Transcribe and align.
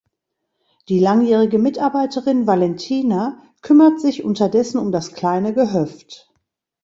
Die 0.89 0.99
langjährige 0.99 1.59
Mitarbeiterin 1.59 2.47
Valentina 2.47 3.39
kümmert 3.61 4.01
sich 4.01 4.23
unterdessen 4.23 4.79
um 4.79 4.91
das 4.91 5.13
kleine 5.13 5.53
Gehöft. 5.53 6.33